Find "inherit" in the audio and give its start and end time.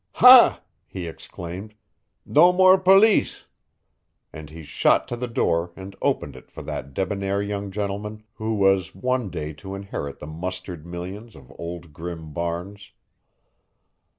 9.75-10.17